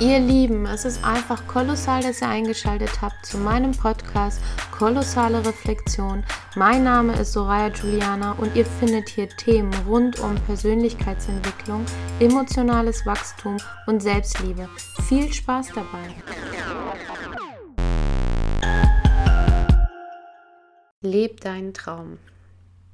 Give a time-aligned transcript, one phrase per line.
[0.00, 4.40] Ihr Lieben, es ist einfach kolossal, dass ihr eingeschaltet habt zu meinem Podcast
[4.72, 6.24] Kolossale Reflexion.
[6.56, 11.84] Mein Name ist Soraya Juliana und ihr findet hier Themen rund um Persönlichkeitsentwicklung,
[12.18, 14.70] emotionales Wachstum und Selbstliebe.
[15.06, 16.14] Viel Spaß dabei!
[21.02, 22.16] Leb deinen Traum.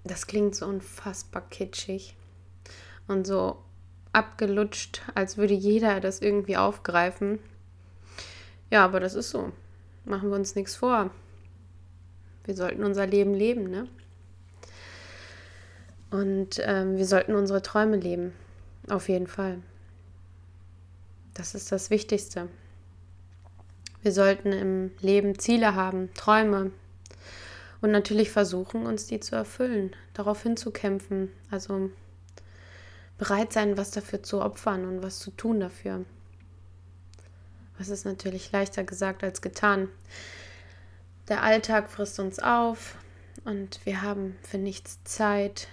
[0.02, 2.16] Das klingt so unfassbar kitschig
[3.06, 3.62] und so
[4.16, 7.38] abgelutscht, als würde jeder das irgendwie aufgreifen.
[8.70, 9.52] Ja, aber das ist so.
[10.05, 11.11] Machen wir uns nichts vor.
[12.45, 13.89] Wir sollten unser Leben leben, ne?
[16.11, 18.33] Und ähm, wir sollten unsere Träume leben.
[18.89, 19.59] Auf jeden Fall.
[21.34, 22.48] Das ist das Wichtigste.
[24.03, 26.70] Wir sollten im Leben Ziele haben, Träume
[27.80, 31.30] und natürlich versuchen, uns die zu erfüllen, darauf hinzukämpfen.
[31.51, 31.91] Also
[33.19, 36.05] bereit sein, was dafür zu opfern und was zu tun dafür.
[37.78, 39.89] Was ist natürlich leichter gesagt als getan.
[41.28, 42.97] Der Alltag frisst uns auf
[43.45, 45.69] und wir haben für nichts Zeit.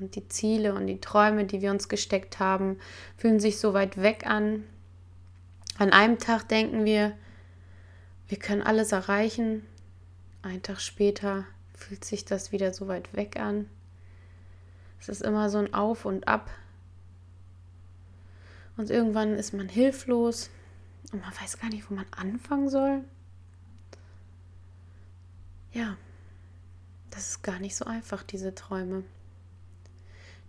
[0.00, 2.78] Und die Ziele und die Träume, die wir uns gesteckt haben,
[3.16, 4.64] fühlen sich so weit weg an.
[5.78, 7.16] An einem Tag denken wir,
[8.26, 9.64] wir können alles erreichen.
[10.42, 13.68] Ein Tag später fühlt sich das wieder so weit weg an.
[15.04, 16.48] Es ist immer so ein Auf und Ab.
[18.78, 20.48] Und irgendwann ist man hilflos
[21.12, 23.04] und man weiß gar nicht, wo man anfangen soll.
[25.74, 25.98] Ja,
[27.10, 29.04] das ist gar nicht so einfach, diese Träume.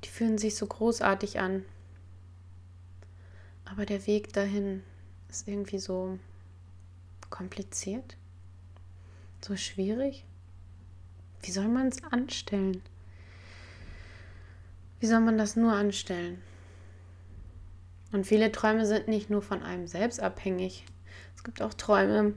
[0.05, 1.65] Die fühlen sich so großartig an.
[3.65, 4.83] Aber der Weg dahin
[5.27, 6.17] ist irgendwie so
[7.29, 8.15] kompliziert,
[9.41, 10.23] so schwierig.
[11.41, 12.81] Wie soll man es anstellen?
[14.99, 16.41] Wie soll man das nur anstellen?
[18.11, 20.85] Und viele Träume sind nicht nur von einem selbst abhängig.
[21.35, 22.33] Es gibt auch Träume,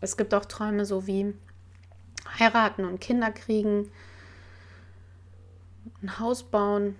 [0.00, 1.34] es gibt auch Träume so wie
[2.38, 3.90] heiraten und Kinder kriegen,
[6.02, 6.96] ein Haus bauen.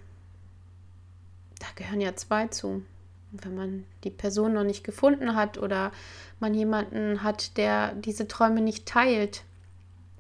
[1.59, 2.85] Da gehören ja zwei zu.
[3.33, 5.93] Und wenn man die Person noch nicht gefunden hat oder
[6.41, 9.45] man jemanden hat, der diese Träume nicht teilt,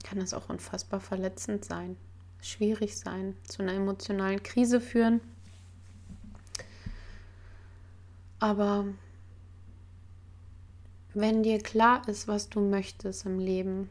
[0.04, 1.96] kann das auch unfassbar verletzend sein
[2.42, 5.20] schwierig sein, zu einer emotionalen Krise führen.
[8.38, 8.86] Aber
[11.12, 13.90] wenn dir klar ist, was du möchtest im Leben,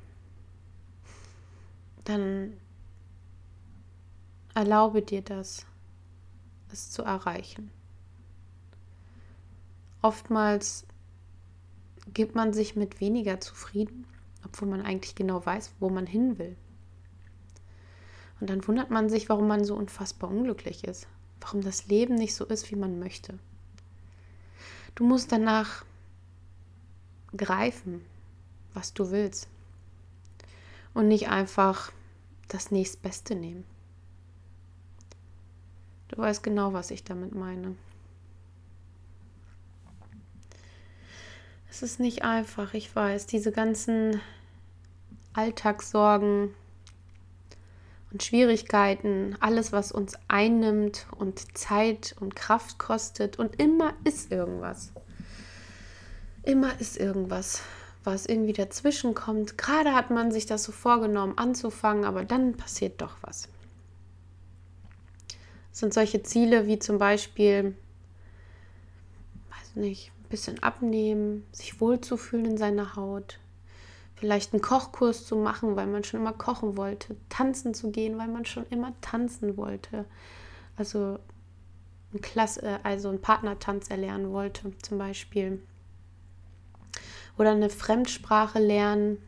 [2.06, 2.54] dann
[4.56, 5.66] erlaube dir das,
[6.72, 7.72] es zu erreichen.
[10.02, 10.88] Oftmals
[12.14, 14.08] gibt man sich mit weniger zufrieden,
[14.46, 16.56] obwohl man eigentlich genau weiß, wo man hin will.
[18.40, 21.08] Und dann wundert man sich, warum man so unfassbar unglücklich ist.
[21.42, 23.38] Warum das Leben nicht so ist, wie man möchte.
[24.96, 25.86] Du musst danach
[27.36, 28.06] greifen,
[28.74, 29.48] was du willst.
[30.94, 31.92] Und nicht einfach
[32.48, 33.64] das nächstbeste nehmen.
[36.10, 37.76] Du weißt genau, was ich damit meine.
[41.70, 44.20] Es ist nicht einfach, ich weiß, diese ganzen
[45.34, 46.54] Alltagssorgen,
[48.12, 53.38] und Schwierigkeiten, alles, was uns einnimmt und Zeit und Kraft kostet.
[53.38, 54.92] Und immer ist irgendwas.
[56.44, 57.62] Immer ist irgendwas,
[58.04, 59.58] was irgendwie dazwischen kommt.
[59.58, 63.48] Gerade hat man sich das so vorgenommen, anzufangen, aber dann passiert doch was.
[65.70, 67.76] Das sind solche Ziele wie zum Beispiel,
[69.52, 73.40] weiß nicht, ein bisschen abnehmen, sich wohlzufühlen in seiner Haut,
[74.20, 78.28] vielleicht einen Kochkurs zu machen, weil man schon immer kochen wollte, tanzen zu gehen, weil
[78.28, 80.06] man schon immer tanzen wollte.
[80.76, 81.20] Also
[82.14, 85.62] ein Klasse, also einen Partnertanz erlernen wollte, zum Beispiel.
[87.38, 89.20] Oder eine Fremdsprache lernen.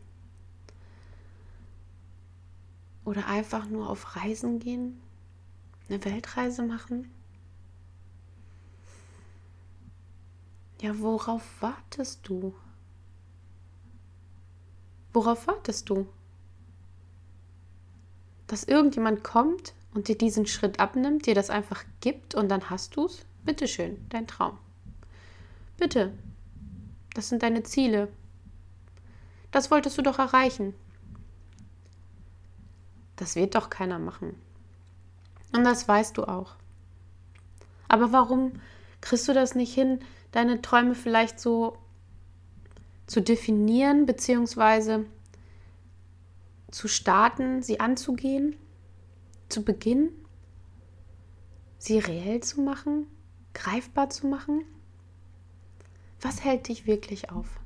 [3.04, 5.00] Oder einfach nur auf Reisen gehen,
[5.88, 7.10] eine Weltreise machen.
[10.82, 12.54] Ja, worauf wartest du?
[15.12, 16.06] Worauf wartest du?
[18.46, 22.96] Dass irgendjemand kommt und dir diesen Schritt abnimmt, dir das einfach gibt und dann hast
[22.96, 23.24] du es?
[23.44, 24.58] Bitteschön, dein Traum.
[25.76, 26.12] Bitte.
[27.14, 28.08] Das sind deine Ziele.
[29.50, 30.74] Das wolltest du doch erreichen.
[33.16, 34.34] Das wird doch keiner machen.
[35.52, 36.54] Und das weißt du auch.
[37.88, 38.52] Aber warum
[39.02, 40.00] kriegst du das nicht hin,
[40.30, 41.76] deine Träume vielleicht so
[43.12, 45.04] zu definieren bzw.
[46.70, 48.56] zu starten, sie anzugehen,
[49.50, 50.08] zu beginnen,
[51.76, 53.06] sie reell zu machen,
[53.52, 54.64] greifbar zu machen.
[56.22, 57.60] Was hält dich wirklich auf?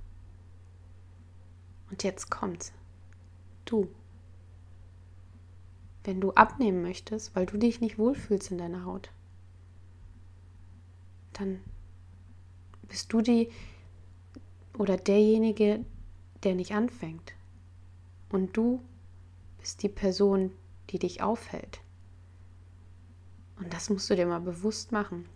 [1.92, 2.72] Und jetzt kommt's.
[3.66, 3.86] Du.
[6.02, 9.10] Wenn du abnehmen möchtest, weil du dich nicht wohlfühlst in deiner Haut,
[11.34, 11.60] dann
[12.88, 13.52] bist du die
[14.78, 15.84] oder derjenige,
[16.42, 17.32] der nicht anfängt.
[18.30, 18.80] Und du
[19.58, 20.52] bist die Person,
[20.90, 21.80] die dich aufhält.
[23.58, 25.26] Und das musst du dir mal bewusst machen.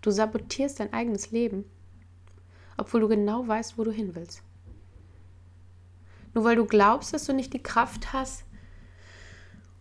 [0.00, 1.64] Du sabotierst dein eigenes Leben,
[2.76, 4.42] obwohl du genau weißt, wo du hin willst.
[6.34, 8.44] Nur weil du glaubst, dass du nicht die Kraft hast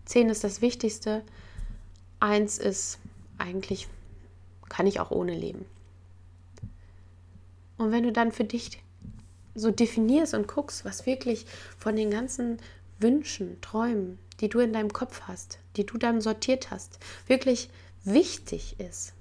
[0.06, 1.24] 10 ist das Wichtigste,
[2.20, 3.00] 1 ist
[3.38, 3.88] eigentlich,
[4.70, 5.66] kann ich auch ohne leben.
[7.78, 8.82] Und wenn du dann für dich
[9.56, 11.46] so definierst und guckst, was wirklich
[11.78, 12.60] von den ganzen
[13.00, 17.70] Wünschen, Träumen, die du in deinem Kopf hast, die du dann sortiert hast, wirklich
[18.04, 19.14] wichtig ist.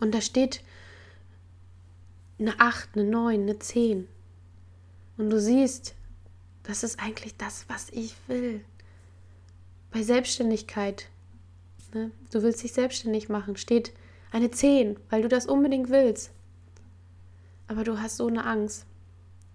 [0.00, 0.62] Und da steht
[2.38, 4.08] eine 8, eine 9, eine 10.
[5.16, 5.94] Und du siehst,
[6.64, 8.64] das ist eigentlich das, was ich will.
[9.90, 11.08] Bei Selbstständigkeit,
[11.92, 13.92] ne, du willst dich selbstständig machen, steht
[14.30, 16.30] eine 10, weil du das unbedingt willst.
[17.68, 18.86] Aber du hast so eine Angst.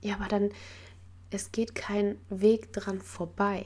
[0.01, 0.51] Ja, aber dann,
[1.29, 3.65] es geht kein Weg dran vorbei.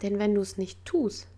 [0.00, 1.28] Denn wenn du es nicht tust,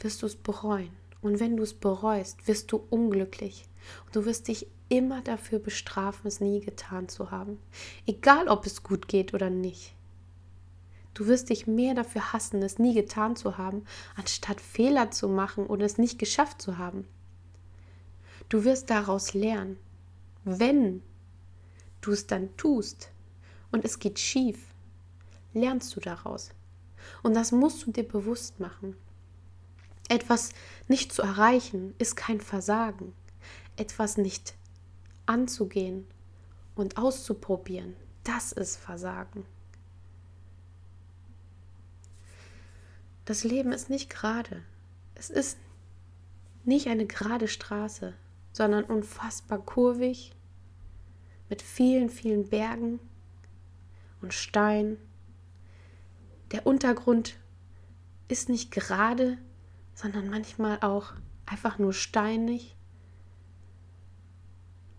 [0.00, 0.90] wirst du es bereuen.
[1.20, 3.68] Und wenn du es bereust, wirst du unglücklich.
[4.06, 7.58] Und du wirst dich immer dafür bestrafen, es nie getan zu haben.
[8.06, 9.94] Egal, ob es gut geht oder nicht.
[11.14, 13.84] Du wirst dich mehr dafür hassen, es nie getan zu haben,
[14.16, 17.06] anstatt Fehler zu machen oder es nicht geschafft zu haben.
[18.48, 19.78] Du wirst daraus lernen,
[20.44, 21.02] wenn
[22.00, 23.10] du es dann tust
[23.72, 24.58] und es geht schief,
[25.54, 26.50] lernst du daraus.
[27.22, 28.96] Und das musst du dir bewusst machen.
[30.08, 30.50] Etwas
[30.88, 33.14] nicht zu erreichen ist kein Versagen.
[33.76, 34.54] Etwas nicht
[35.26, 36.06] anzugehen
[36.74, 39.44] und auszuprobieren, das ist Versagen.
[43.24, 44.62] Das Leben ist nicht gerade.
[45.14, 45.56] Es ist
[46.64, 48.14] nicht eine gerade Straße,
[48.52, 50.32] sondern unfassbar kurvig
[51.48, 53.00] mit vielen, vielen Bergen
[54.22, 54.96] und Stein.
[56.52, 57.36] Der Untergrund
[58.28, 59.38] ist nicht gerade,
[59.94, 61.12] sondern manchmal auch
[61.46, 62.76] einfach nur steinig.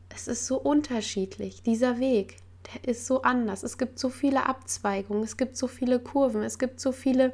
[0.09, 2.37] Es ist so unterschiedlich, dieser Weg,
[2.73, 3.63] der ist so anders.
[3.63, 7.33] Es gibt so viele Abzweigungen, es gibt so viele Kurven, es gibt so viele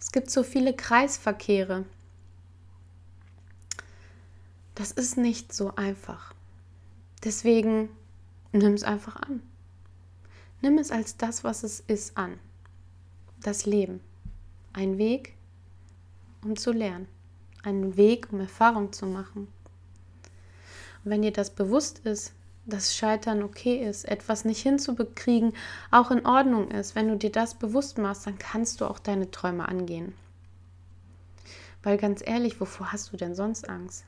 [0.00, 1.84] es gibt so viele Kreisverkehre.
[4.74, 6.34] Das ist nicht so einfach.
[7.22, 7.90] Deswegen
[8.50, 9.42] nimm es einfach an.
[10.62, 12.38] Nimm es als das, was es ist, an.
[13.42, 14.00] Das Leben.
[14.72, 15.34] Ein Weg,
[16.44, 17.08] um zu lernen.
[17.62, 19.48] Ein Weg, um Erfahrung zu machen.
[21.02, 22.32] Und wenn dir das bewusst ist,
[22.66, 25.54] dass Scheitern okay ist, etwas nicht hinzubekriegen,
[25.90, 26.94] auch in Ordnung ist.
[26.94, 30.14] Wenn du dir das bewusst machst, dann kannst du auch deine Träume angehen.
[31.82, 34.04] Weil ganz ehrlich, wovor hast du denn sonst Angst?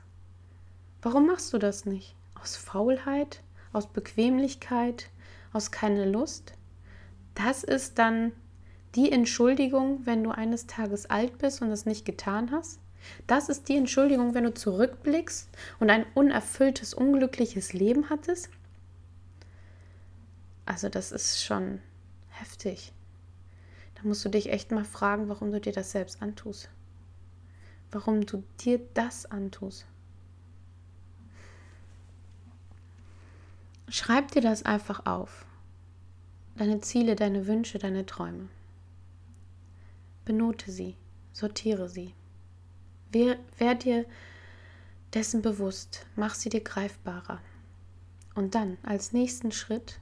[1.01, 2.15] Warum machst du das nicht?
[2.39, 3.41] Aus Faulheit?
[3.73, 5.09] Aus Bequemlichkeit?
[5.53, 6.53] Aus keine Lust?
[7.35, 8.31] Das ist dann
[8.95, 12.79] die Entschuldigung, wenn du eines Tages alt bist und es nicht getan hast?
[13.27, 18.49] Das ist die Entschuldigung, wenn du zurückblickst und ein unerfülltes, unglückliches Leben hattest?
[20.65, 21.81] Also das ist schon
[22.29, 22.93] heftig.
[23.95, 26.69] Da musst du dich echt mal fragen, warum du dir das selbst antust.
[27.91, 29.85] Warum du dir das antust.
[33.89, 35.45] Schreib dir das einfach auf.
[36.55, 38.49] Deine Ziele, deine Wünsche, deine Träume.
[40.25, 40.95] Benote sie,
[41.31, 42.13] sortiere sie.
[43.11, 44.05] Wer, wer dir
[45.13, 47.39] dessen bewusst, mach sie dir greifbarer.
[48.35, 49.99] Und dann als nächsten Schritt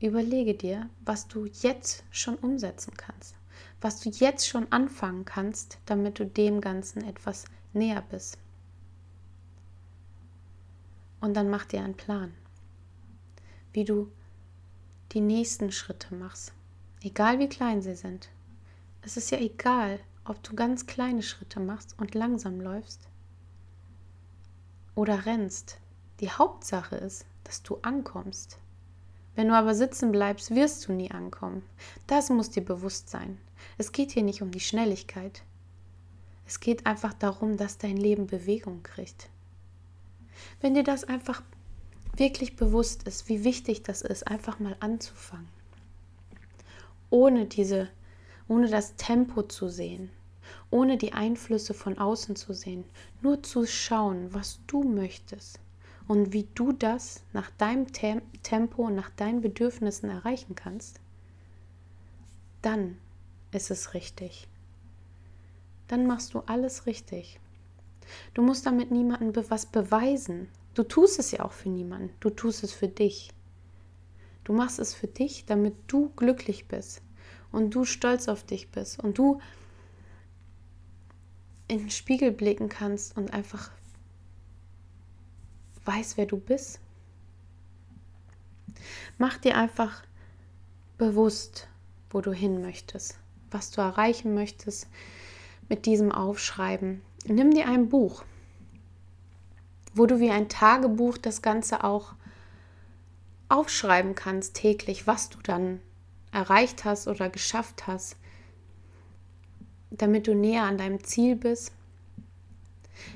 [0.00, 3.34] überlege dir, was du jetzt schon umsetzen kannst,
[3.80, 8.38] was du jetzt schon anfangen kannst, damit du dem Ganzen etwas näher bist.
[11.20, 12.32] Und dann mach dir einen Plan,
[13.72, 14.10] wie du
[15.12, 16.52] die nächsten Schritte machst,
[17.02, 18.28] egal wie klein sie sind.
[19.02, 23.08] Es ist ja egal, ob du ganz kleine Schritte machst und langsam läufst
[24.94, 25.78] oder rennst.
[26.20, 28.58] Die Hauptsache ist, dass du ankommst.
[29.34, 31.62] Wenn du aber sitzen bleibst, wirst du nie ankommen.
[32.06, 33.38] Das muss dir bewusst sein.
[33.78, 35.42] Es geht hier nicht um die Schnelligkeit.
[36.46, 39.30] Es geht einfach darum, dass dein Leben Bewegung kriegt.
[40.60, 41.42] Wenn dir das einfach
[42.16, 45.48] wirklich bewusst ist, wie wichtig das ist, einfach mal anzufangen.
[47.10, 47.88] Ohne diese,
[48.48, 50.10] ohne das Tempo zu sehen,
[50.70, 52.84] ohne die Einflüsse von außen zu sehen,
[53.22, 55.60] nur zu schauen, was du möchtest
[56.08, 61.00] und wie du das nach deinem Tempo und nach deinen Bedürfnissen erreichen kannst,
[62.62, 62.98] dann
[63.52, 64.48] ist es richtig.
[65.88, 67.40] Dann machst du alles richtig.
[68.34, 70.48] Du musst damit niemandem was beweisen.
[70.74, 72.10] Du tust es ja auch für niemanden.
[72.20, 73.32] Du tust es für dich.
[74.44, 77.02] Du machst es für dich, damit du glücklich bist
[77.52, 79.40] und du stolz auf dich bist und du
[81.68, 83.70] in den Spiegel blicken kannst und einfach
[85.84, 86.80] weißt, wer du bist.
[89.18, 90.02] Mach dir einfach
[90.98, 91.68] bewusst,
[92.10, 93.18] wo du hin möchtest,
[93.50, 94.88] was du erreichen möchtest
[95.68, 97.02] mit diesem Aufschreiben.
[97.26, 98.24] Nimm dir ein Buch,
[99.94, 102.14] wo du wie ein Tagebuch das Ganze auch
[103.48, 105.80] aufschreiben kannst täglich, was du dann
[106.32, 108.16] erreicht hast oder geschafft hast,
[109.90, 111.72] damit du näher an deinem Ziel bist.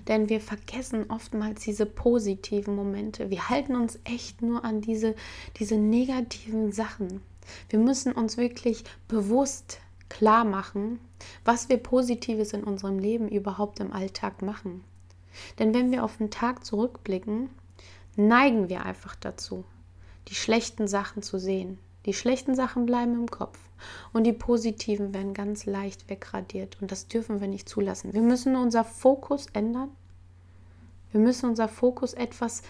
[0.09, 3.31] Denn wir vergessen oftmals diese positiven Momente.
[3.31, 5.15] Wir halten uns echt nur an diese,
[5.59, 7.21] diese negativen Sachen.
[7.69, 11.01] Wir müssen uns wirklich bewusst klar machen,
[11.45, 14.83] was wir Positives in unserem Leben überhaupt im Alltag machen.
[15.59, 17.51] Denn wenn wir auf den Tag zurückblicken,
[18.17, 19.65] neigen wir einfach dazu,
[20.29, 21.79] die schlechten Sachen zu sehen.
[22.07, 23.59] Die schlechten Sachen bleiben im Kopf
[24.13, 28.13] und die positiven werden ganz leicht wegradiert und das dürfen wir nicht zulassen.
[28.13, 29.91] Wir müssen unser Fokus ändern.
[31.13, 32.63] Wir müssen unser Fokus etwas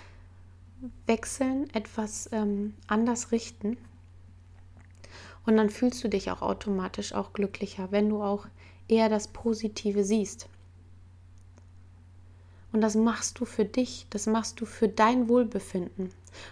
[1.07, 3.77] wechseln, etwas ähm, anders richten.
[5.47, 8.47] Und dann fühlst du dich auch automatisch auch glücklicher, wenn du auch
[8.89, 10.49] eher das Positive siehst.
[12.75, 16.11] Und das machst du für dich, das machst du für dein Wohlbefinden.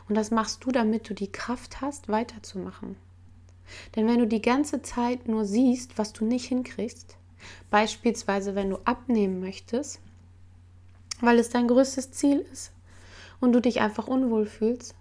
[0.09, 2.95] Und das machst du, damit du die Kraft hast, weiterzumachen.
[3.97, 7.17] Denn wenn du die ganze Zeit nur siehst, was du nicht hinkriegst,
[7.71, 9.99] beispielsweise wenn du abnehmen möchtest,
[11.21, 12.71] weil es dein größtes Ziel ist
[13.41, 14.95] und du dich einfach unwohl fühlst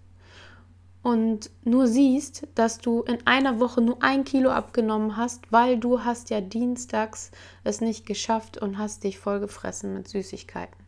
[1.03, 6.03] und nur siehst, dass du in einer Woche nur ein Kilo abgenommen hast, weil du
[6.03, 7.29] hast ja dienstags
[7.63, 10.80] es nicht geschafft und hast dich vollgefressen mit Süßigkeiten.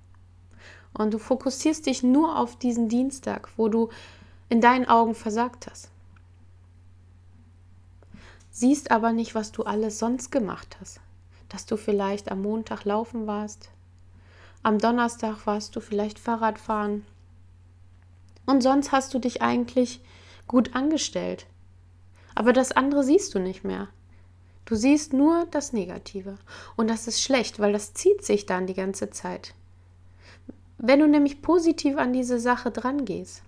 [0.93, 3.89] Und du fokussierst dich nur auf diesen Dienstag, wo du
[4.49, 5.89] in deinen Augen versagt hast.
[8.51, 10.99] Siehst aber nicht, was du alles sonst gemacht hast.
[11.49, 13.69] Dass du vielleicht am Montag laufen warst,
[14.63, 17.05] am Donnerstag warst du vielleicht Fahrrad fahren.
[18.45, 19.99] Und sonst hast du dich eigentlich
[20.47, 21.47] gut angestellt.
[22.33, 23.89] Aber das andere siehst du nicht mehr.
[24.65, 26.37] Du siehst nur das Negative.
[26.77, 29.53] Und das ist schlecht, weil das zieht sich dann die ganze Zeit.
[30.85, 33.41] Wenn du nämlich positiv an diese Sache dran gehst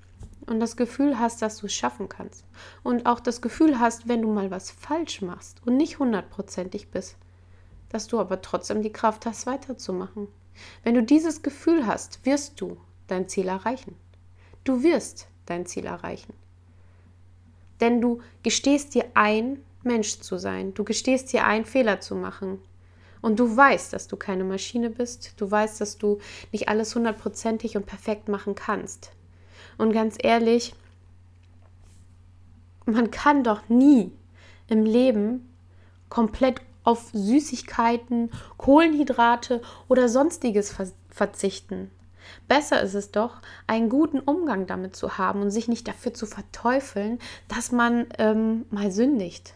[0.45, 2.45] und das Gefühl hast, dass du es schaffen kannst
[2.81, 7.17] und auch das Gefühl hast, wenn du mal was falsch machst und nicht hundertprozentig bist,
[7.89, 10.29] dass du aber trotzdem die Kraft hast, weiterzumachen.
[10.83, 12.77] Wenn du dieses Gefühl hast, wirst du
[13.07, 13.97] dein Ziel erreichen.
[14.63, 16.33] Du wirst dein Ziel erreichen.
[17.81, 20.73] Denn du gestehst dir ein, Mensch zu sein.
[20.73, 22.59] Du gestehst dir ein, Fehler zu machen.
[23.25, 25.33] Und du weißt, dass du keine Maschine bist.
[25.37, 26.19] Du weißt, dass du
[26.51, 29.13] nicht alles hundertprozentig und perfekt machen kannst.
[29.79, 30.75] Und ganz ehrlich,
[32.85, 34.11] man kann doch nie
[34.67, 35.51] im Leben
[36.07, 40.75] komplett auf Süßigkeiten, Kohlenhydrate oder sonstiges
[41.09, 41.89] verzichten.
[42.47, 46.27] Besser ist es doch, einen guten Umgang damit zu haben und sich nicht dafür zu
[46.27, 47.17] verteufeln,
[47.47, 49.55] dass man ähm, mal sündigt.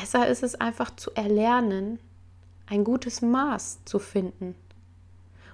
[0.00, 1.98] Besser ist es einfach zu erlernen,
[2.66, 4.54] ein gutes Maß zu finden.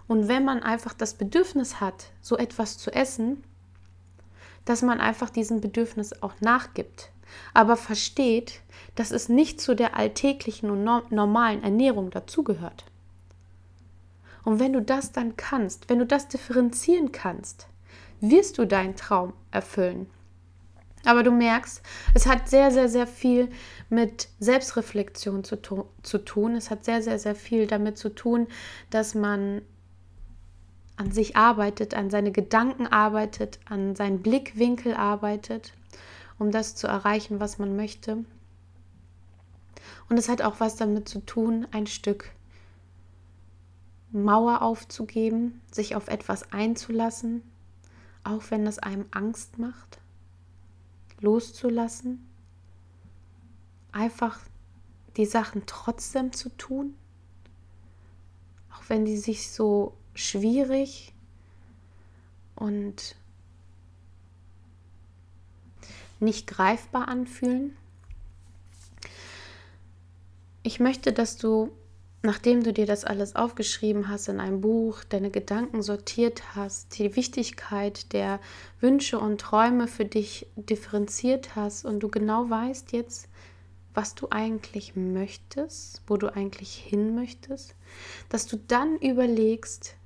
[0.09, 3.45] Und wenn man einfach das Bedürfnis hat, so etwas zu essen,
[4.65, 7.11] dass man einfach diesem Bedürfnis auch nachgibt,
[7.55, 8.61] aber versteht,
[8.95, 12.85] dass es nicht zu der alltäglichen und normalen Ernährung dazugehört.
[14.45, 17.69] Und wenn du das dann kannst, wenn du das differenzieren kannst,
[18.21, 20.11] wirst du deinen Traum erfüllen.
[21.05, 21.83] Aber du merkst,
[22.15, 23.49] es hat sehr, sehr, sehr viel
[23.91, 25.57] mit Selbstreflexion zu,
[26.03, 26.55] zu tun.
[26.55, 28.47] Es hat sehr, sehr, sehr viel damit zu tun,
[28.91, 29.63] dass man
[30.97, 35.73] an sich arbeitet, an seine Gedanken arbeitet, an seinen Blickwinkel arbeitet,
[36.39, 38.25] um das zu erreichen, was man möchte.
[40.09, 42.31] Und es hat auch was damit zu tun, ein Stück
[44.13, 47.43] Mauer aufzugeben, sich auf etwas einzulassen,
[48.23, 50.02] auch wenn es einem Angst macht
[51.23, 52.29] loszulassen,
[53.93, 54.41] einfach
[55.17, 56.95] die Sachen trotzdem zu tun,
[58.75, 61.15] auch wenn die sich so schwierig
[62.55, 63.17] und
[66.21, 67.77] nicht greifbar anfühlen.
[70.63, 71.73] Ich möchte, dass du
[72.23, 77.17] nachdem du dir das alles aufgeschrieben hast in einem Buch, deine Gedanken sortiert hast, die
[77.17, 78.41] Wichtigkeit der
[78.81, 83.29] Wünsche und Träume für dich differenziert hast und du genau weißt jetzt,
[83.95, 87.75] was du eigentlich möchtest, wo du eigentlich hin möchtest,
[88.29, 89.97] dass du dann überlegst,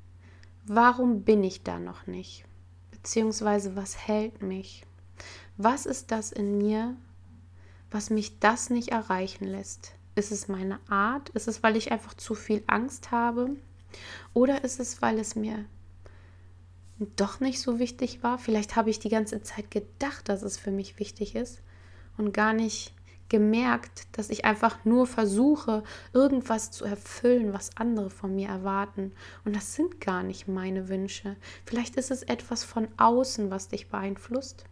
[0.65, 2.45] warum bin ich da noch nicht?
[2.91, 4.85] Beziehungsweise was hält mich?
[5.57, 6.97] Was ist das in mir,
[7.91, 9.93] was mich das nicht erreichen lässt?
[10.17, 11.29] Ist es meine Art?
[11.31, 13.51] Ist es, weil ich einfach zu viel Angst habe?
[14.33, 15.67] Oder ist es, weil es mir
[17.17, 18.39] doch nicht so wichtig war?
[18.39, 21.61] Vielleicht habe ich die ganze Zeit gedacht, dass es für mich wichtig ist
[22.17, 22.95] und gar nicht
[23.29, 25.83] gemerkt, dass ich einfach nur versuche,
[26.15, 29.13] irgendwas zu erfüllen, was andere von mir erwarten.
[29.45, 31.37] Und das sind gar nicht meine Wünsche.
[31.67, 34.65] Vielleicht ist es etwas von außen, was dich beeinflusst.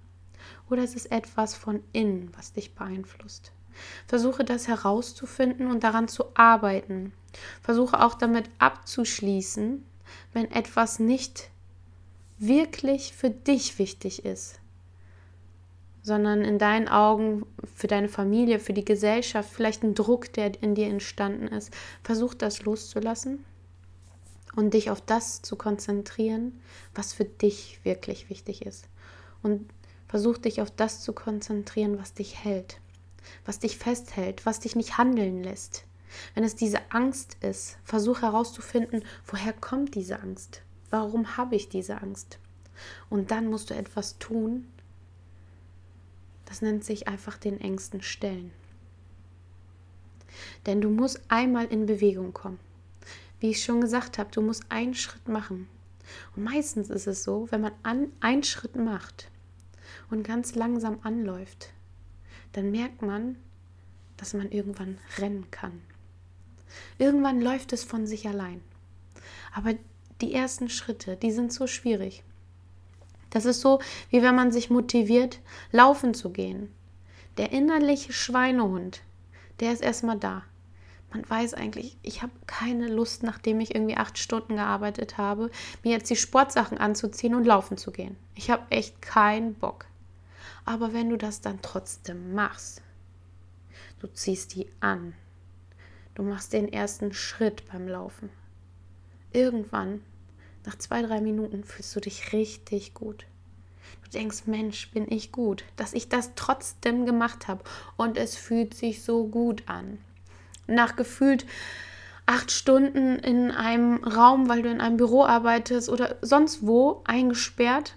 [0.70, 3.52] Oder es ist etwas von innen, was dich beeinflusst.
[4.06, 7.12] Versuche das herauszufinden und daran zu arbeiten.
[7.62, 9.84] Versuche auch damit abzuschließen,
[10.32, 11.50] wenn etwas nicht
[12.38, 14.60] wirklich für dich wichtig ist,
[16.02, 20.74] sondern in deinen Augen für deine Familie, für die Gesellschaft, vielleicht ein Druck, der in
[20.74, 21.72] dir entstanden ist.
[22.02, 23.44] Versuch das loszulassen
[24.54, 26.60] und dich auf das zu konzentrieren,
[26.94, 28.86] was für dich wirklich wichtig ist.
[29.42, 29.68] Und
[30.08, 32.78] versuch dich auf das zu konzentrieren, was dich hält
[33.44, 35.84] was dich festhält, was dich nicht handeln lässt.
[36.34, 40.62] Wenn es diese Angst ist, versuch herauszufinden, woher kommt diese Angst?
[40.90, 42.38] Warum habe ich diese Angst?
[43.10, 44.66] Und dann musst du etwas tun.
[46.44, 48.52] Das nennt sich einfach den Ängsten stellen.
[50.66, 52.60] Denn du musst einmal in Bewegung kommen.
[53.40, 55.68] Wie ich schon gesagt habe, du musst einen Schritt machen.
[56.36, 59.30] Und meistens ist es so, wenn man an, einen Schritt macht
[60.10, 61.73] und ganz langsam anläuft,
[62.54, 63.36] dann merkt man,
[64.16, 65.82] dass man irgendwann rennen kann.
[66.98, 68.60] Irgendwann läuft es von sich allein.
[69.52, 69.74] Aber
[70.20, 72.22] die ersten Schritte, die sind so schwierig.
[73.30, 75.40] Das ist so, wie wenn man sich motiviert,
[75.72, 76.72] laufen zu gehen.
[77.36, 79.02] Der innerliche Schweinehund,
[79.58, 80.44] der ist erstmal da.
[81.12, 85.50] Man weiß eigentlich, ich habe keine Lust, nachdem ich irgendwie acht Stunden gearbeitet habe,
[85.82, 88.16] mir jetzt die Sportsachen anzuziehen und laufen zu gehen.
[88.34, 89.86] Ich habe echt keinen Bock.
[90.64, 92.82] Aber wenn du das dann trotzdem machst,
[94.00, 95.14] du ziehst die an,
[96.14, 98.30] du machst den ersten Schritt beim Laufen.
[99.32, 100.02] Irgendwann,
[100.64, 103.26] nach zwei, drei Minuten, fühlst du dich richtig gut.
[104.04, 107.64] Du denkst, Mensch, bin ich gut, dass ich das trotzdem gemacht habe.
[107.96, 109.98] Und es fühlt sich so gut an.
[110.66, 111.44] Nach gefühlt
[112.26, 117.94] acht Stunden in einem Raum, weil du in einem Büro arbeitest oder sonst wo eingesperrt,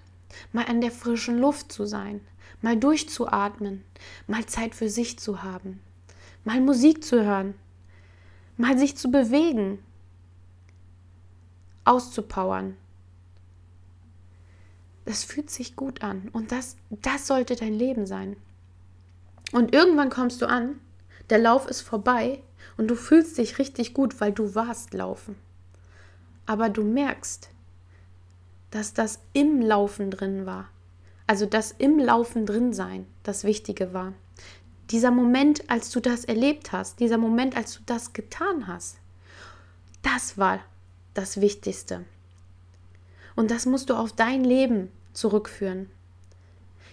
[0.52, 2.22] mal an der frischen Luft zu sein,
[2.62, 3.84] mal durchzuatmen,
[4.28, 5.80] mal Zeit für sich zu haben,
[6.44, 7.54] mal Musik zu hören,
[8.58, 9.80] mal sich zu bewegen,
[11.86, 12.76] auszupowern.
[15.06, 18.36] Das fühlt sich gut an und das, das sollte dein Leben sein.
[19.54, 20.82] Und irgendwann kommst du an,
[21.30, 22.42] der Lauf ist vorbei
[22.76, 25.36] und du fühlst dich richtig gut, weil du warst laufen.
[26.46, 27.50] Aber du merkst,
[28.72, 30.70] dass das im Laufen drin war.
[31.28, 34.14] Also das im Laufen drin sein, das Wichtige war.
[34.92, 38.98] Dieser Moment, als du das erlebt hast, dieser Moment, als du das getan hast,
[40.02, 40.62] das war
[41.14, 42.06] das Wichtigste.
[43.36, 45.90] Und das musst du auf dein Leben zurückführen.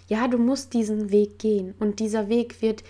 [0.09, 2.83] Ja, du musst diesen Weg gehen und dieser Weg wird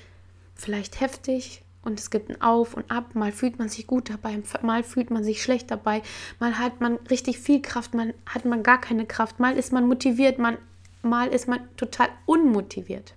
[0.55, 3.15] vielleicht heftig Und es gibt ein Auf und Ab.
[3.15, 6.03] Mal fühlt man sich gut dabei, mal fühlt man sich schlecht dabei.
[6.41, 9.39] Mal hat man richtig viel Kraft, mal hat man gar keine Kraft.
[9.39, 10.57] Mal ist man motiviert, man,
[11.05, 13.15] mal ist man total unmotiviert.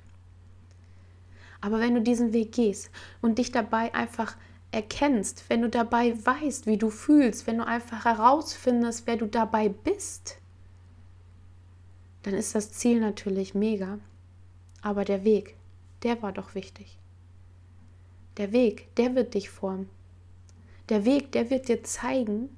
[1.62, 4.38] Aber wenn du diesen Weg gehst und dich dabei einfach
[4.72, 9.70] erkennst, wenn du dabei weißt, wie du fühlst, wenn du einfach herausfindest, wer du dabei
[9.70, 10.38] bist,
[12.24, 14.00] dann ist das Ziel natürlich mega.
[14.82, 15.56] Aber der Weg,
[16.04, 17.00] der war doch wichtig.
[18.38, 19.90] Der Weg, der wird dich formen.
[20.90, 22.56] Der Weg, der wird dir zeigen,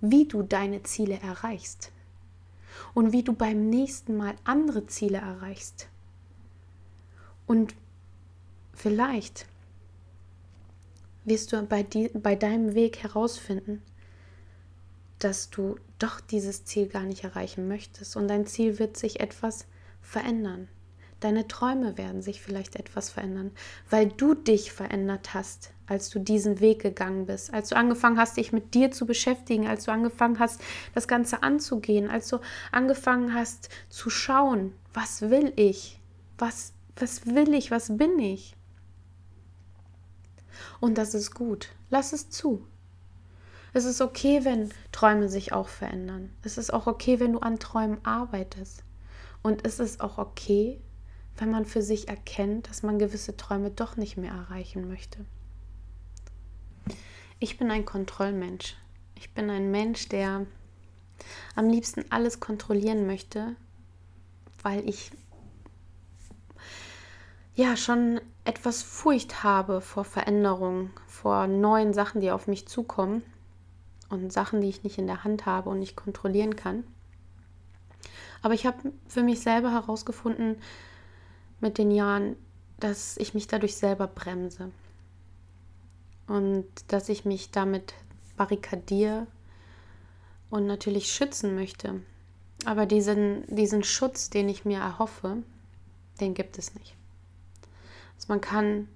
[0.00, 1.92] wie du deine Ziele erreichst
[2.94, 5.88] und wie du beim nächsten Mal andere Ziele erreichst.
[7.46, 7.74] Und
[8.74, 9.46] vielleicht
[11.24, 13.82] wirst du bei, die, bei deinem Weg herausfinden,
[15.18, 19.66] dass du doch dieses Ziel gar nicht erreichen möchtest und dein Ziel wird sich etwas
[20.00, 20.68] verändern.
[21.20, 23.50] Deine Träume werden sich vielleicht etwas verändern,
[23.88, 28.36] weil du dich verändert hast, als du diesen Weg gegangen bist, als du angefangen hast,
[28.36, 30.60] dich mit dir zu beschäftigen, als du angefangen hast,
[30.94, 32.38] das Ganze anzugehen, als du
[32.72, 36.00] angefangen hast zu schauen, was will ich,
[36.38, 38.56] was, was will ich, was bin ich.
[40.80, 41.68] Und das ist gut.
[41.90, 42.66] Lass es zu.
[43.72, 46.32] Es ist okay, wenn Träume sich auch verändern.
[46.42, 48.82] Es ist auch okay, wenn du an Träumen arbeitest.
[49.42, 50.80] Und es ist auch okay,
[51.36, 55.26] wenn man für sich erkennt, dass man gewisse Träume doch nicht mehr erreichen möchte.
[57.38, 58.76] Ich bin ein Kontrollmensch.
[59.14, 60.46] Ich bin ein Mensch, der
[61.54, 63.56] am liebsten alles kontrollieren möchte,
[64.62, 65.10] weil ich
[67.54, 73.22] ja schon etwas Furcht habe vor Veränderungen, vor neuen Sachen, die auf mich zukommen
[74.08, 76.84] und Sachen, die ich nicht in der Hand habe und nicht kontrollieren kann.
[78.40, 80.56] Aber ich habe für mich selber herausgefunden
[81.60, 82.36] mit den Jahren,
[82.80, 84.70] dass ich mich dadurch selber bremse
[86.26, 87.94] und dass ich mich damit
[88.36, 89.26] barrikadiere
[90.50, 92.00] und natürlich schützen möchte.
[92.64, 95.38] Aber diesen, diesen Schutz, den ich mir erhoffe,
[96.20, 96.94] den gibt es nicht.
[98.16, 98.88] Also man kann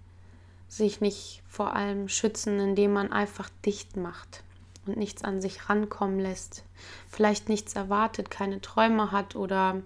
[0.69, 4.43] sich nicht vor allem schützen, indem man einfach dicht macht
[4.87, 6.65] und nichts an sich rankommen lässt,
[7.09, 9.83] vielleicht nichts erwartet, keine Träume hat oder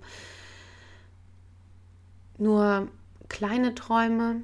[2.38, 2.88] nur
[3.28, 4.42] kleine Träume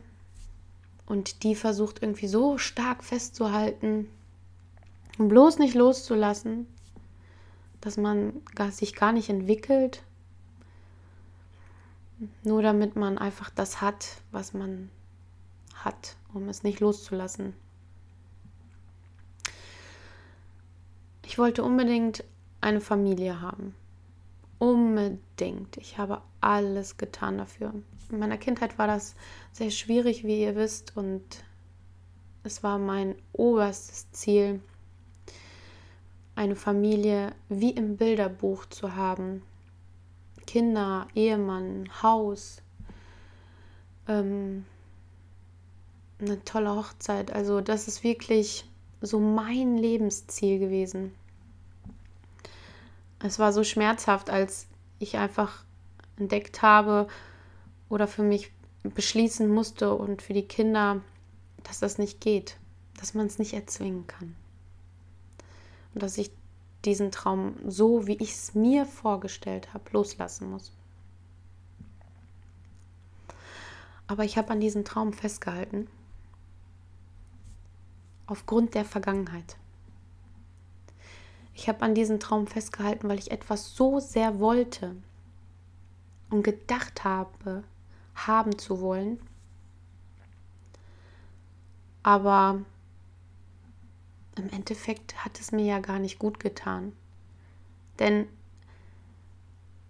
[1.11, 4.09] und die versucht irgendwie so stark festzuhalten
[5.19, 6.67] bloß nicht loszulassen,
[7.81, 8.33] dass man
[8.71, 10.03] sich gar nicht entwickelt
[12.43, 14.91] nur damit man einfach das hat, was man
[15.75, 17.55] hat, um es nicht loszulassen.
[21.25, 22.25] Ich wollte unbedingt
[22.61, 23.75] eine Familie haben.
[24.61, 25.79] Unbedingt.
[25.79, 27.73] Ich habe alles getan dafür.
[28.11, 29.17] In meiner Kindheit war das
[29.53, 31.23] sehr schwierig, wie ihr wisst, und
[32.43, 34.61] es war mein oberstes Ziel,
[36.35, 39.43] eine Familie wie im Bilderbuch zu haben,
[40.47, 42.61] Kinder, Ehemann, Haus,
[44.09, 44.67] ähm,
[46.19, 47.33] eine tolle Hochzeit.
[47.33, 48.67] Also das ist wirklich
[49.01, 51.15] so mein Lebensziel gewesen.
[53.23, 54.67] Es war so schmerzhaft, als
[54.99, 55.65] ich einfach
[56.17, 57.07] entdeckt habe
[57.89, 58.53] oder für mich
[58.83, 61.01] beschließen musste und für die Kinder,
[61.63, 62.57] dass das nicht geht,
[62.99, 64.37] dass man es nicht erzwingen kann.
[65.95, 66.31] Und dass ich
[66.85, 70.73] diesen Traum so, wie ich es mir vorgestellt habe, loslassen muss.
[74.07, 75.89] Aber ich habe an diesem Traum festgehalten,
[78.27, 79.57] aufgrund der Vergangenheit.
[81.55, 84.97] Ich habe an diesem Traum festgehalten, weil ich etwas so sehr wollte
[86.31, 87.65] und gedacht habe,
[88.15, 89.21] haben zu wollen.
[92.03, 92.61] Aber
[94.37, 96.93] im Endeffekt hat es mir ja gar nicht gut getan.
[97.99, 98.27] Denn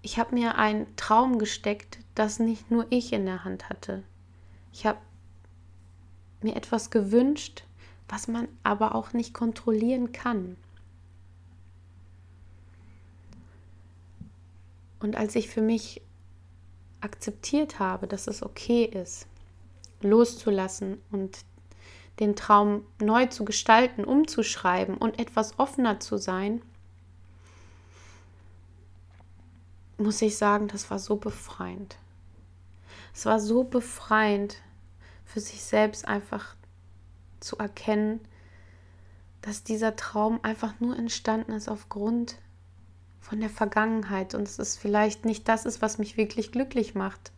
[0.03, 4.03] ich habe mir einen Traum gesteckt, das nicht nur ich in der Hand hatte.
[4.73, 4.99] Ich habe
[6.43, 7.65] mir etwas gewünscht,
[8.09, 10.57] was man aber auch nicht kontrollieren kann.
[15.01, 16.03] Und als ich für mich
[17.01, 19.27] akzeptiert habe, dass es okay ist,
[20.03, 21.39] loszulassen und
[22.19, 26.61] den Traum neu zu gestalten, umzuschreiben und etwas offener zu sein,
[29.97, 31.97] muss ich sagen, das war so befreiend.
[33.15, 34.57] Es war so befreiend
[35.25, 36.55] für sich selbst einfach
[37.41, 38.21] zu erkennen,
[39.43, 42.37] dass dieser Traum einfach nur entstanden ist aufgrund
[43.21, 47.33] von der Vergangenheit und es ist vielleicht nicht das ist, was mich wirklich glücklich macht.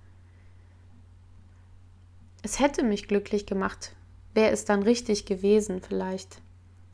[2.43, 3.95] Es hätte mich glücklich gemacht,
[4.35, 6.41] wäre es dann richtig gewesen vielleicht.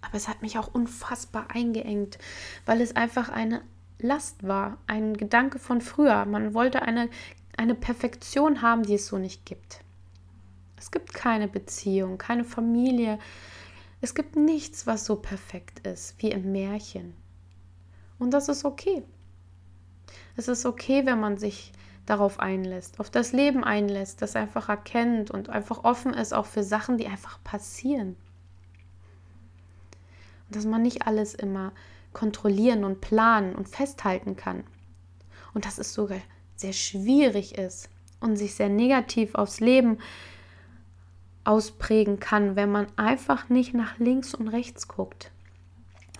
[0.00, 2.18] Aber es hat mich auch unfassbar eingeengt,
[2.66, 3.62] weil es einfach eine
[3.98, 6.24] Last war, ein Gedanke von früher.
[6.24, 7.08] Man wollte eine,
[7.56, 9.80] eine Perfektion haben, die es so nicht gibt.
[10.76, 13.18] Es gibt keine Beziehung, keine Familie.
[14.00, 17.14] Es gibt nichts, was so perfekt ist wie im Märchen.
[18.18, 19.02] Und das ist okay.
[20.36, 21.72] Es ist okay, wenn man sich
[22.06, 26.62] darauf einlässt, auf das Leben einlässt, das einfach erkennt und einfach offen ist auch für
[26.62, 28.16] Sachen, die einfach passieren.
[30.46, 31.72] Und dass man nicht alles immer
[32.12, 34.64] kontrollieren und planen und festhalten kann.
[35.54, 36.20] Und dass es sogar
[36.56, 39.98] sehr schwierig ist und sich sehr negativ aufs Leben
[41.44, 45.30] ausprägen kann, wenn man einfach nicht nach links und rechts guckt.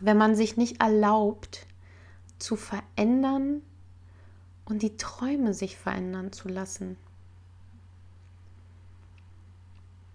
[0.00, 1.66] Wenn man sich nicht erlaubt
[2.38, 3.62] zu verändern
[4.64, 6.96] und die Träume sich verändern zu lassen.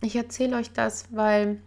[0.01, 1.59] Ich erzähle euch das, weil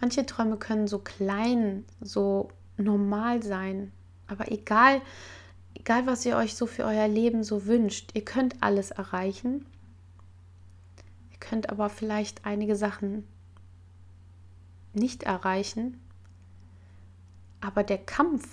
[0.00, 3.92] manche Träume können so klein, so normal sein,
[4.26, 5.02] aber egal,
[5.74, 9.66] egal was ihr euch so für euer Leben so wünscht, ihr könnt alles erreichen.
[11.30, 13.26] Ihr könnt aber vielleicht einige Sachen
[14.94, 16.00] nicht erreichen,
[17.62, 18.46] aber der Kampf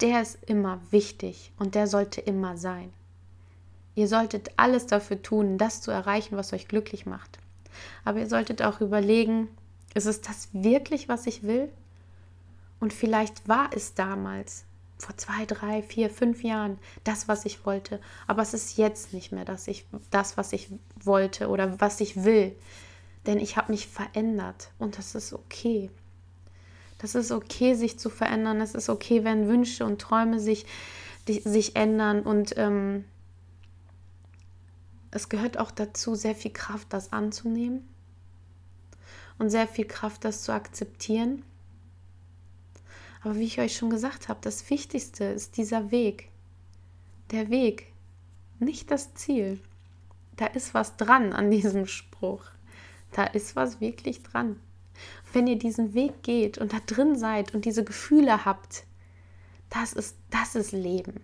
[0.00, 2.92] der ist immer wichtig und der sollte immer sein.
[3.94, 7.38] Ihr solltet alles dafür tun, das zu erreichen, was euch glücklich macht.
[8.04, 9.48] Aber ihr solltet auch überlegen,
[9.94, 11.70] ist es das wirklich, was ich will?
[12.80, 14.64] Und vielleicht war es damals,
[14.98, 18.00] vor zwei, drei, vier, fünf Jahren, das, was ich wollte.
[18.26, 20.70] Aber es ist jetzt nicht mehr das, ich, das was ich
[21.02, 22.54] wollte oder was ich will.
[23.26, 25.90] Denn ich habe mich verändert und das ist okay.
[27.04, 28.62] Das ist okay, sich zu verändern.
[28.62, 30.64] Es ist okay, wenn Wünsche und Träume sich,
[31.28, 32.22] die, sich ändern.
[32.22, 33.04] Und ähm,
[35.10, 37.86] es gehört auch dazu, sehr viel Kraft, das anzunehmen.
[39.36, 41.44] Und sehr viel Kraft, das zu akzeptieren.
[43.20, 46.30] Aber wie ich euch schon gesagt habe, das Wichtigste ist dieser Weg.
[47.32, 47.92] Der Weg,
[48.60, 49.60] nicht das Ziel.
[50.36, 52.46] Da ist was dran an diesem Spruch.
[53.12, 54.58] Da ist was wirklich dran
[55.34, 58.84] wenn ihr diesen Weg geht und da drin seid und diese Gefühle habt,
[59.70, 61.20] das ist, das ist Leben.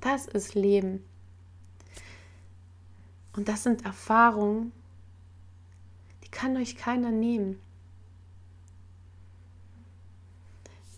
[0.00, 1.04] Das ist Leben.
[3.36, 4.72] Und das sind Erfahrungen,
[6.24, 7.58] die kann euch keiner nehmen.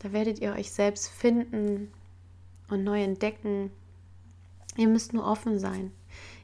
[0.00, 1.92] Da werdet ihr euch selbst finden
[2.68, 3.70] und neu entdecken.
[4.76, 5.92] Ihr müsst nur offen sein.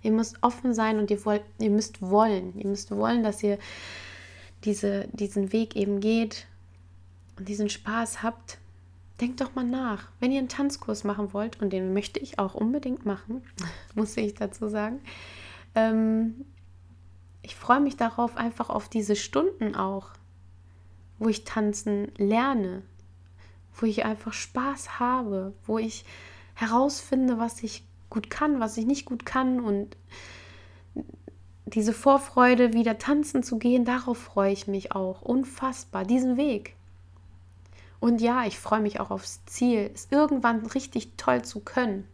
[0.03, 2.57] Ihr müsst offen sein und ihr, wollt, ihr müsst wollen.
[2.57, 3.59] Ihr müsst wollen, dass ihr
[4.69, 6.47] diese, diesen Weg eben geht
[7.39, 8.59] und diesen Spaß habt,
[9.19, 10.09] denkt doch mal nach.
[10.21, 13.43] Wenn ihr einen Tanzkurs machen wollt, und den möchte ich auch unbedingt machen,
[13.95, 15.01] muss ich dazu sagen,
[15.75, 16.45] ähm,
[17.41, 20.11] ich freue mich darauf, einfach auf diese Stunden auch,
[21.19, 22.83] wo ich tanzen lerne,
[23.75, 26.05] wo ich einfach Spaß habe, wo ich
[26.55, 29.97] herausfinde, was ich gut kann, was ich nicht gut kann und
[31.75, 35.23] diese Vorfreude, wieder tanzen zu gehen, darauf freue ich mich auch.
[35.23, 36.75] Unfassbar, diesen Weg.
[38.01, 42.07] Und ja, ich freue mich auch aufs Ziel, es irgendwann richtig toll zu können.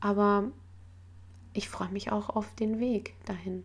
[0.00, 0.44] Aber
[1.52, 3.64] ich freue mich auch auf den Weg dahin.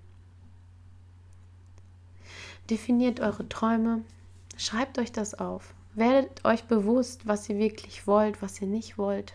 [2.70, 4.04] Definiert eure Träume,
[4.58, 5.74] schreibt euch das auf.
[5.96, 9.34] Werdet euch bewusst, was ihr wirklich wollt, was ihr nicht wollt.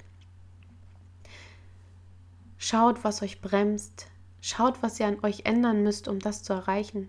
[2.58, 4.06] Schaut, was euch bremst,
[4.46, 7.08] Schaut, was ihr an euch ändern müsst, um das zu erreichen.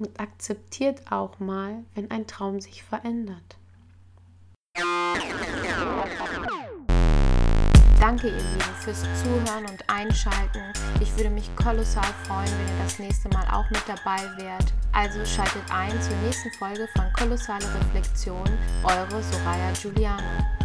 [0.00, 3.56] Und akzeptiert auch mal, wenn ein Traum sich verändert.
[8.00, 10.72] Danke, ihr Lieben, fürs Zuhören und Einschalten.
[11.00, 14.72] Ich würde mich kolossal freuen, wenn ihr das nächste Mal auch mit dabei wärt.
[14.90, 18.48] Also schaltet ein zur nächsten Folge von Kolossale Reflexion,
[18.82, 20.55] eure Soraya Giuliano.